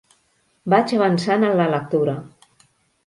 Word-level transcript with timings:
Vaig 0.73 0.93
avançant 0.99 1.45
en 1.49 1.53
la 1.63 1.69
lectura. 1.75 2.17